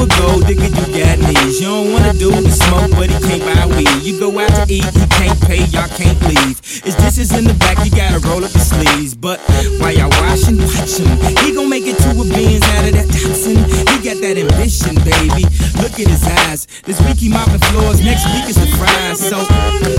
[0.00, 1.60] A gold digger, you got knees.
[1.60, 4.02] You don't wanna do is smoke, but he can't buy weed.
[4.02, 6.56] You go out to eat, he can't pay, y'all can't leave.
[6.60, 9.14] His dishes in the back, you gotta roll up your sleeves.
[9.14, 9.40] But
[9.78, 11.10] while y'all washing, watch him.
[11.44, 13.60] He gon' make it to a beans out of that Datsun.
[13.92, 15.44] He got that ambition, baby.
[15.82, 16.66] Look at his eyes.
[16.84, 19.20] This week he mopping floors, next week is the fries.
[19.20, 19.44] So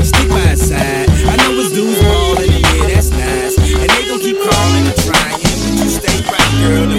[0.02, 1.10] stick by his side.
[1.30, 3.58] I know his dudes ballin', yeah, that's nice.
[3.58, 6.91] And they gon' keep calling and trying, but you stay right, girl.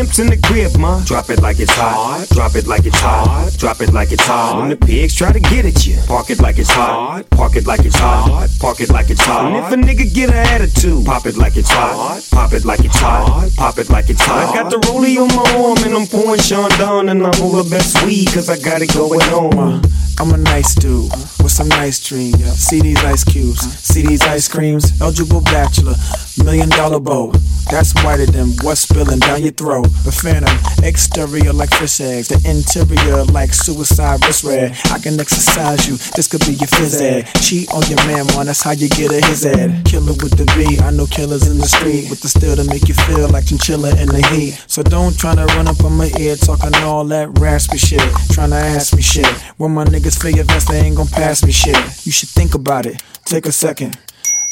[0.00, 2.26] Pimp's in the crib, ma, drop it like it's hot.
[2.30, 3.52] Drop it like it's hot.
[3.58, 4.58] Drop it like it's hot.
[4.58, 7.28] When the pigs try to get at you, park it like it's hot.
[7.28, 8.48] Park it like it's hot.
[8.60, 9.44] Park it like it's hot.
[9.44, 12.26] And if a nigga get an attitude, pop it like it's hot.
[12.30, 13.50] Pop it like it's hot.
[13.56, 14.48] Pop it like it's hot.
[14.48, 17.62] I got the rollie on my arm and I'm pouring Sean down and I'm all
[17.62, 19.84] the best weed cause I got it going on.
[19.84, 21.10] Uh, I'm a nice dude
[21.42, 22.40] with some nice dreams.
[22.52, 23.70] See these ice cubes, uh.
[23.70, 25.00] see these ice creams.
[25.00, 25.94] Eligible bachelor,
[26.42, 27.32] million dollar bow.
[27.70, 29.88] That's whiter than what's spilling down your throat.
[30.04, 34.72] The phantom, exterior like fish eggs, the interior like suicide wrist red.
[34.90, 37.28] I can exercise you, this could be your phys ed.
[37.42, 39.84] Cheat on your man, man, that's how you get a his ed.
[39.84, 42.88] Killer with the B, I know killers in the street with the steel to make
[42.88, 44.56] you feel like chinchilla in the heat.
[44.66, 48.00] So don't tryna run up on my ear talking all that raspy shit.
[48.32, 49.28] Tryna ask me shit.
[49.58, 51.76] When my niggas feel your vest, they ain't gon' pass me shit.
[52.06, 53.02] You should think about it.
[53.26, 53.98] Take a second.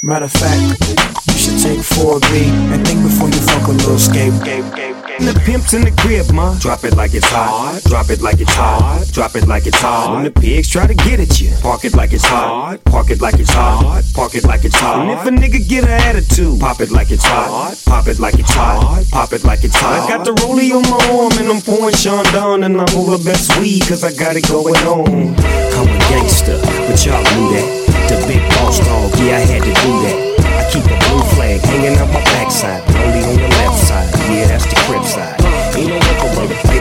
[0.03, 0.61] Matter of fact,
[1.27, 4.98] you should take 4B and think before you fuck with little Scape.
[5.19, 7.83] When the pimp's in the crib, ma, drop it like it's hot.
[7.87, 9.05] Drop it like it's hot.
[9.11, 10.15] Drop it like it's hot.
[10.15, 12.79] When the pigs try to get at you, park it like it's hot.
[12.85, 14.05] Park it like it's hot.
[14.15, 15.03] Park it like it's hot.
[15.03, 17.75] And if a nigga get an attitude, pop it like it's hot.
[17.85, 19.05] Pop it like it's hot.
[19.11, 20.07] Pop it like it's hot.
[20.07, 23.21] I got the rollie on my arm and I'm pouring Sean down and I'm the
[23.25, 25.35] best weed cause I got it going on.
[25.35, 27.67] I'm a gangster, but y'all knew that.
[28.07, 30.19] The big boss dog, yeah, I had to do that.
[30.47, 33.23] I keep a blue flag hanging on my backside, only
[34.89, 35.37] crib side.
[35.77, 36.78] Ain't no other way to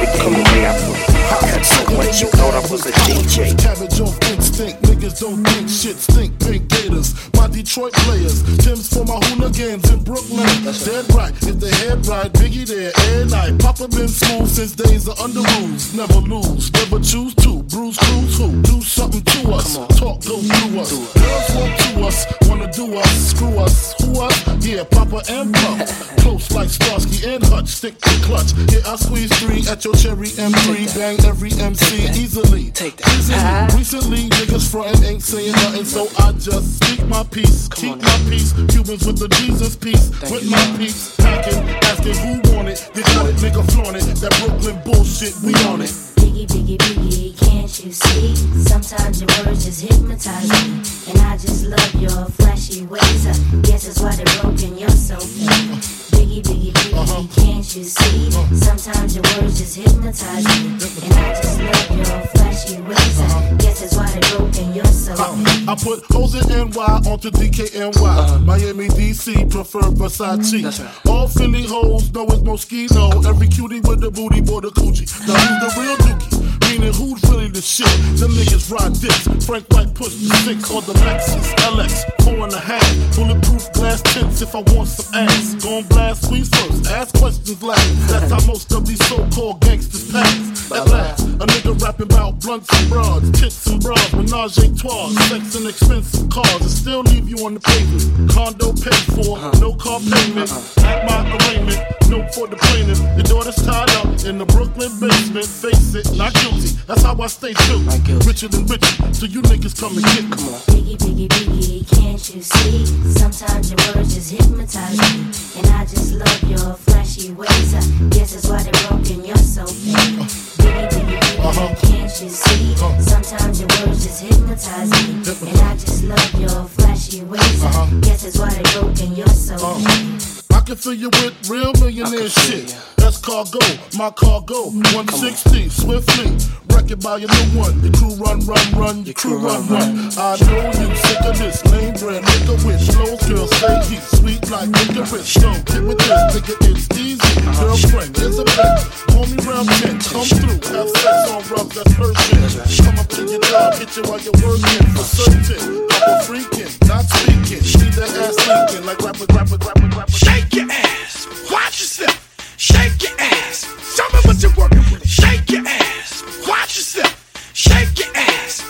[1.88, 3.58] I so you thought I was a DJ.
[3.58, 6.40] Cabbage off instinct, niggas don't think shit stink.
[6.40, 8.44] Pink Gators, my Detroit players.
[8.58, 10.46] Tim's for my hooligans in Brooklyn.
[10.64, 13.60] Dead right, if the head right, Biggie there, and night.
[13.60, 15.94] Papa been smooth since days of under rules.
[15.94, 17.64] Never lose, never choose to.
[17.64, 18.62] Bruise, cruise, who?
[18.62, 19.76] Do something to us.
[19.98, 20.92] Talk, go through us.
[20.92, 23.94] Girls want to us, wanna do us, screw us.
[24.02, 24.66] Who us?
[24.66, 25.88] Yeah, Papa and Pump.
[26.20, 28.54] Close like Starsky and Hutch, stick to clutch.
[28.72, 30.96] Yeah, I squeeze three at your cherry M3.
[30.96, 32.72] Bang every MC easily.
[32.72, 33.74] Take that.
[33.76, 37.68] Recently, niggas frontin' ain't saying nothing, so I just speak my peace.
[37.70, 38.54] Keep my peace.
[38.54, 40.10] Cubans with the Jesus peace.
[40.30, 41.16] With my peace.
[41.18, 42.90] Packing, asking who want it.
[42.94, 44.04] They got it, nigga flaunt it.
[44.22, 45.90] That Brooklyn bullshit, we on it.
[46.18, 48.36] Biggie, biggie, biggie, can't you see?
[48.64, 51.12] Sometimes your words just hypnotize me.
[51.12, 53.28] And I just love your flashy ways.
[53.28, 55.80] I guess that's why they're broken, you're so fake.
[56.16, 57.24] Biggie, biggie, biggie, uh-huh.
[57.36, 58.28] can't you see?
[58.28, 58.56] Uh-huh.
[58.56, 60.76] Sometimes your words just hypnotize me.
[61.06, 63.20] And I just love your flashy ways.
[63.20, 63.56] I uh-huh.
[63.58, 65.68] guess that's why they're broken, you're so fake.
[65.70, 68.46] I put hoes in NY onto DKNY.
[68.46, 71.08] Miami, DC, prefer Versace.
[71.10, 73.26] All Philly hoes know it's Moschino.
[73.26, 75.08] Every cutie with the booty, boy, the coochie.
[75.28, 76.48] Now who's the real dookie?
[76.70, 77.88] Meaning who's really the shit?
[78.20, 79.46] Them niggas ride dicks.
[79.46, 83.16] Frank White push the six on the Lexus LX, four and a half.
[83.16, 85.56] Bulletproof glass tints if I want some ass.
[85.64, 87.88] Gon' blast squeeze first, ask questions last.
[88.10, 90.72] That's how most of these so-called gangsters pass.
[90.72, 95.10] At last, a nigga rapping about blunts and broads, tits and bras, menage a trois,
[95.30, 98.32] sex and expensive cars, and still leave you on the pavement.
[98.32, 99.60] Condo paid for, uh-huh.
[99.62, 100.52] no car payment.
[100.52, 100.88] Uh-huh.
[100.88, 101.80] At my arraignment,
[102.10, 103.00] note for the plaintiff.
[103.16, 105.46] Your daughter's tied up in the Brooklyn basement.
[105.46, 106.76] Face it, not guilty.
[106.88, 107.80] That's how I stay true.
[108.26, 110.38] Richer than richer, so you niggas come and get me.
[110.74, 112.86] Biggie, biggie, biggie, can't you see?
[113.14, 115.62] Sometimes your words just hypnotize me.
[115.62, 117.74] And I just love your flashy ways.
[117.76, 120.47] I guess that's why they're broken, you're so fake.
[120.58, 122.74] Biggie, biggie, biggie, can't you see?
[122.74, 123.02] Uh-huh.
[123.02, 125.50] Sometimes your words just hypnotize me.
[125.50, 127.64] And I just love your flashy ways.
[127.64, 129.80] I guess that's why they're broken, you're so uh-huh.
[129.80, 130.56] fake.
[130.58, 132.76] I can fill you with real millionaire shit.
[132.98, 133.60] That's cargo,
[133.98, 134.72] my cargo.
[134.92, 136.36] 160, swiftly.
[136.76, 137.80] Wreck it by your new one.
[137.82, 139.06] Your crew run, run, run.
[139.06, 140.12] Your crew run, run.
[140.18, 143.48] I know you sick of this lame bread, nigga with slow girl.
[143.48, 145.36] Say he's sweet like licorice.
[145.40, 147.62] Yo, get with this, nigga, it's easy.
[147.62, 148.84] Girlfriend, here's a bet.
[149.12, 150.47] Call me round 10, come through.
[150.48, 151.92] Have sex on rough, that's
[152.24, 152.86] shit.
[152.86, 155.88] Come up to your job, get you while you're working for certain.
[155.92, 157.64] I'm freaking, not speaking.
[157.82, 160.18] Leave that ass leaking like rappers, rappers, rappers, rappers.
[160.18, 161.28] Shake your ass.
[161.52, 162.56] Watch yourself.
[162.58, 163.68] Shake your ass.
[163.96, 165.08] Tell me what you're working with.
[165.08, 166.24] Shake your ass.
[166.48, 167.52] Watch yourself.
[167.54, 168.64] Shake your ass.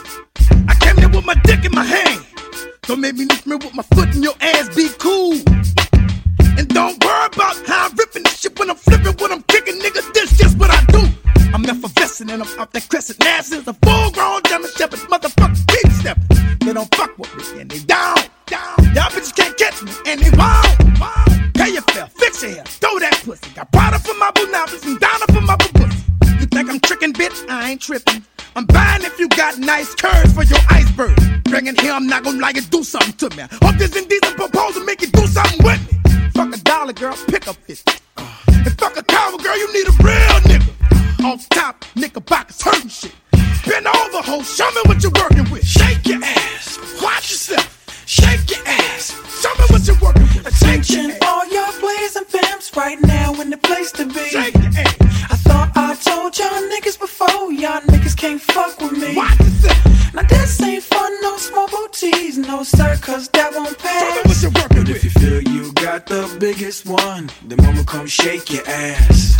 [0.67, 2.25] I came here with my dick in my hand.
[2.83, 4.73] Don't make me lift me with my foot in your ass.
[4.75, 5.35] Be cool.
[6.57, 9.75] And don't worry about how I'm ripping this shit when I'm flipping, when I'm kicking,
[9.75, 10.01] nigga.
[10.13, 11.07] This just what I do.
[11.53, 13.19] I'm effervescent and I'm up that crescent.
[13.23, 16.57] Now since a full grown German shepherd, motherfucker keep stepping.
[16.65, 18.17] They don't fuck with me and they down,
[18.47, 18.75] down.
[18.95, 21.53] Y'all bitches can't catch me and they wild, wild.
[21.53, 23.49] Pay your fare, fix your hair, throw that pussy.
[23.55, 25.97] Got Prada for my novice and Donna for my pussy.
[26.39, 27.47] You think I'm tricking, bitch?
[27.49, 28.23] I ain't tripping.
[28.55, 31.15] I'm buying if you got nice curves for your iceberg.
[31.43, 33.43] Bringing here, I'm not gonna like it, do something to me.
[33.61, 36.06] Hope this indecent proposal make you do something with me.
[36.77, 37.91] Dollar, girl, pick up 50.
[38.17, 41.25] And fuck a coward, girl, you need a real nigga.
[41.25, 43.15] Off top, knickerbockers hurting shit.
[43.65, 45.65] Bend over, ho, show me what you're working with.
[45.65, 48.05] Shake your ass, watch yourself.
[48.05, 49.09] Shake your ass,
[49.41, 50.45] show me what you're working with.
[50.45, 54.27] Attention, all y'all players and pimps right now in the place to be.
[54.29, 54.95] Shake your ass.
[55.31, 59.46] I thought I told y'all niggas before, y'all niggas can't fuck with me.
[60.17, 64.49] Now this ain't fun, no small booties, no sir, cause that won't pass.
[64.51, 69.37] But if you feel you got the biggest one, then mama come shake your ass.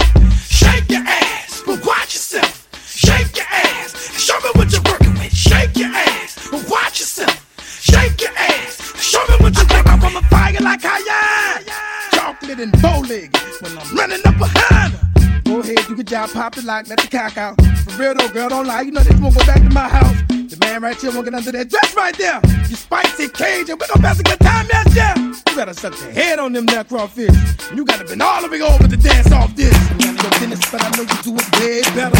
[0.51, 2.69] Shake your ass, but watch yourself.
[2.85, 5.33] Shake your ass, show me what you're working with.
[5.33, 7.35] Shake your ass, but watch yourself.
[7.81, 10.03] Shake your ass, show me what you're working with.
[10.03, 11.63] I'm a fire like I
[12.11, 15.26] Chocolate and bow leg when I'm running up behind her.
[15.47, 17.55] Go ahead, you get job pop the lock, let the cock out.
[17.87, 18.81] For real though, girl, don't lie.
[18.81, 20.17] You know this won't go back to my house.
[20.27, 22.41] The man right here won't get under that dress right there.
[22.67, 25.15] You spicy Cajun, we gon' pass a good time, yes, yeah.
[25.15, 27.31] You gotta suck your head on them there crawfish.
[27.73, 29.71] You gotta been all the way over to dance off this.
[30.03, 32.19] You gotta go tennis, but I know you do it way better.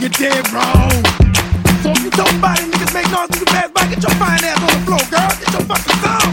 [0.00, 0.96] You're dead wrong.
[1.84, 4.56] So if you don't body niggas make noise you pass by, get your fine ass
[4.64, 5.28] on the floor, girl.
[5.44, 6.32] Get your fucking song.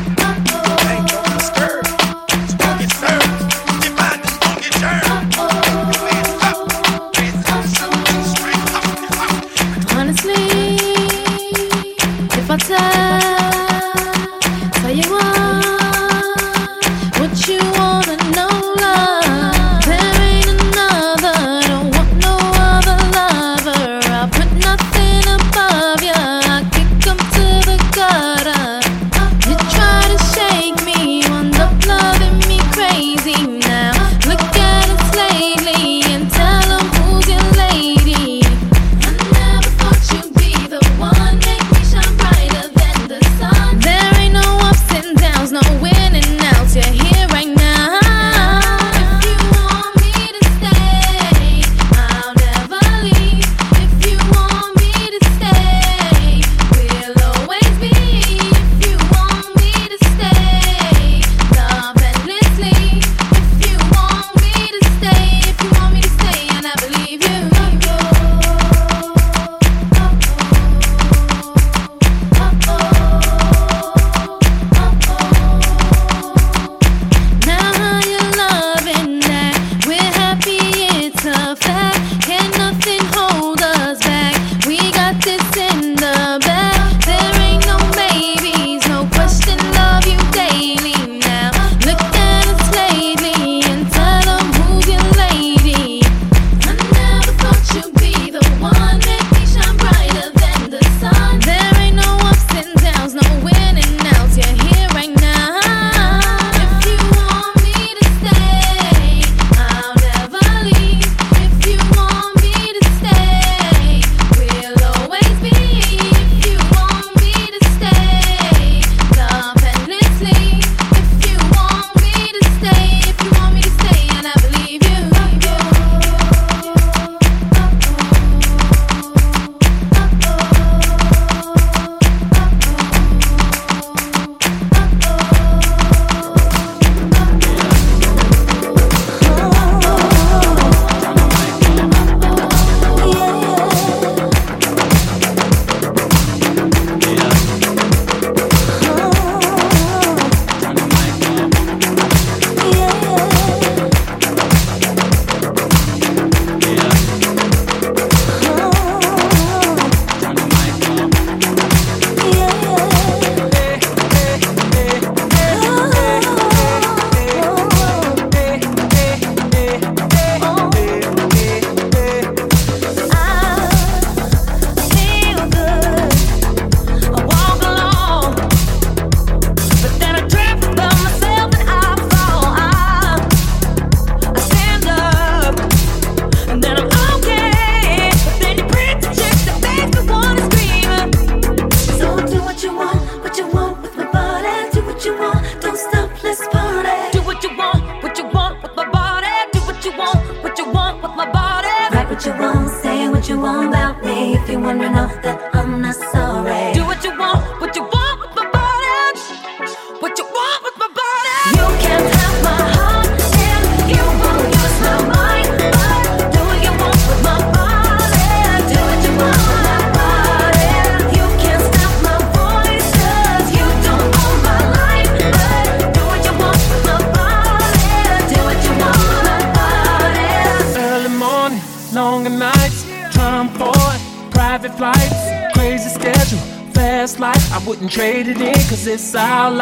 [0.87, 2.02] Hey, don't be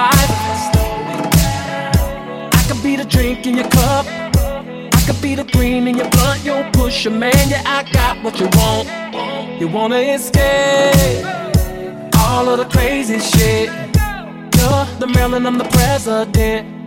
[0.01, 0.33] life.
[2.57, 4.05] I could be the drink in your cup,
[4.97, 6.39] I could be the green in your blunt.
[6.45, 8.87] You'll push a man, yeah, I got what you want.
[9.59, 11.25] You wanna escape
[12.23, 13.69] all of the crazy shit.
[14.57, 16.81] You're the Maryland, I'm the president.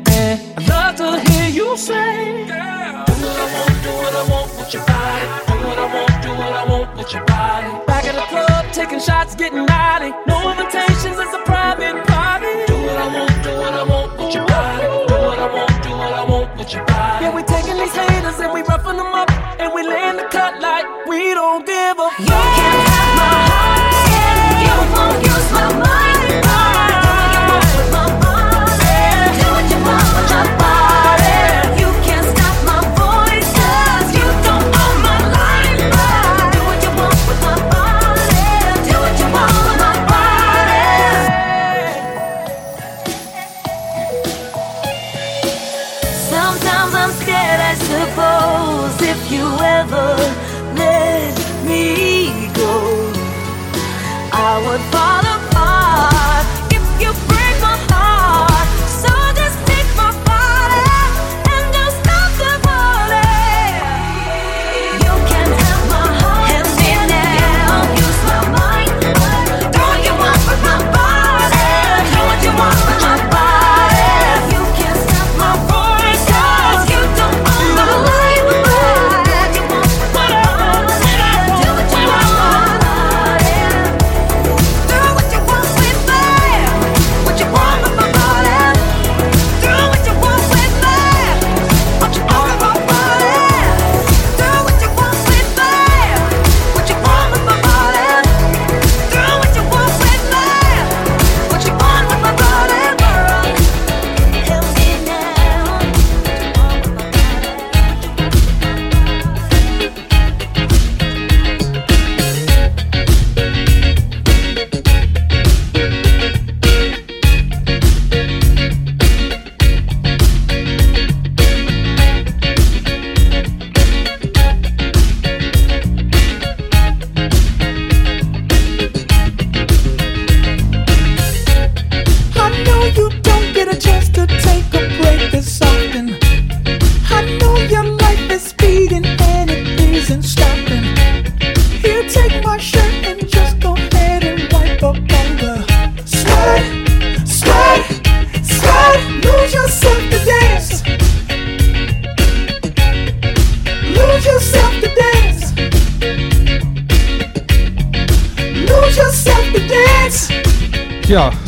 [0.57, 4.71] I'd love to hear you say, Do what I want, do what I want with
[4.75, 5.27] your body.
[5.51, 7.71] Do what I want, do what I want with your body.
[7.87, 10.11] Back at the club, taking shots, getting naughty.
[10.27, 12.74] No invitations, it's a private party.
[13.05, 14.83] I want, do what I want with your body.
[14.83, 17.25] Do what I want, do what I want with your body.
[17.25, 19.31] Yeah, we taking these haters and we roughing them up.
[19.61, 23.85] And we laying the cut like we don't give a You can't have my heart
[24.65, 25.94] you won't use my mind.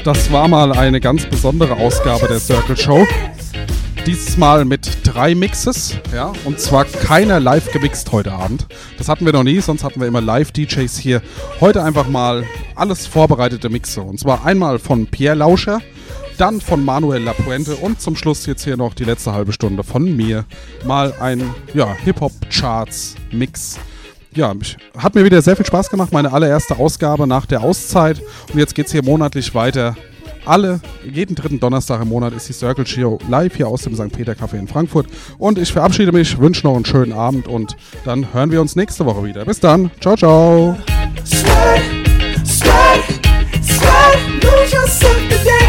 [0.06, 3.04] Das war mal eine ganz besondere Ausgabe der Circle Show.
[4.06, 8.68] Dieses Mal mit drei Mixes, ja, und zwar keiner live gemixt heute Abend.
[8.98, 11.22] Das hatten wir noch nie, sonst hatten wir immer Live-DJs hier.
[11.60, 12.44] Heute einfach mal
[12.76, 14.00] alles vorbereitete Mixe.
[14.00, 15.80] Und zwar einmal von Pierre Lauscher,
[16.38, 20.14] dann von Manuel Lapuente und zum Schluss jetzt hier noch die letzte halbe Stunde von
[20.14, 20.44] mir.
[20.84, 23.80] Mal ein ja, Hip-Hop-Charts-Mix.
[24.36, 24.52] Ja,
[24.98, 26.12] hat mir wieder sehr viel Spaß gemacht.
[26.12, 28.20] Meine allererste Ausgabe nach der Auszeit.
[28.52, 29.96] Und jetzt geht es hier monatlich weiter.
[30.44, 30.80] Alle,
[31.10, 34.12] jeden dritten Donnerstag im Monat ist die Circle Show live hier aus dem St.
[34.12, 35.06] Peter Café in Frankfurt.
[35.38, 39.06] Und ich verabschiede mich, wünsche noch einen schönen Abend und dann hören wir uns nächste
[39.06, 39.46] Woche wieder.
[39.46, 39.90] Bis dann.
[40.00, 40.76] Ciao, ciao.
[41.24, 41.82] Sweat.
[44.42, 45.65] Lose yourself